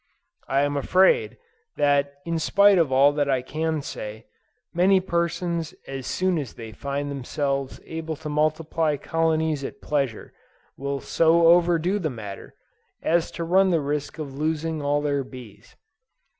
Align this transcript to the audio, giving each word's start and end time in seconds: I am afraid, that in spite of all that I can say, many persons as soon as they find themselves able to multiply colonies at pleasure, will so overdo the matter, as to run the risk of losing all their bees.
I 0.47 0.61
am 0.61 0.75
afraid, 0.77 1.37
that 1.77 2.15
in 2.25 2.39
spite 2.39 2.79
of 2.79 2.91
all 2.91 3.11
that 3.11 3.29
I 3.29 3.43
can 3.43 3.83
say, 3.83 4.25
many 4.73 4.99
persons 4.99 5.75
as 5.85 6.07
soon 6.07 6.39
as 6.39 6.55
they 6.55 6.71
find 6.71 7.11
themselves 7.11 7.79
able 7.85 8.15
to 8.15 8.27
multiply 8.29 8.97
colonies 8.97 9.63
at 9.63 9.79
pleasure, 9.79 10.33
will 10.75 11.01
so 11.01 11.45
overdo 11.45 11.99
the 11.99 12.09
matter, 12.09 12.55
as 13.03 13.29
to 13.33 13.43
run 13.43 13.69
the 13.69 13.79
risk 13.79 14.17
of 14.17 14.33
losing 14.33 14.81
all 14.81 15.03
their 15.03 15.23
bees. 15.23 15.75